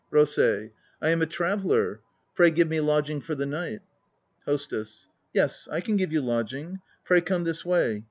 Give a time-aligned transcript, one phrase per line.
[0.09, 0.71] ROSEI.
[0.99, 2.01] I am a traveller;
[2.33, 3.81] pray give me lodging for the night.
[4.47, 5.07] HOSTESS.
[5.31, 7.99] Yes, I can give you lodging; pray come this way....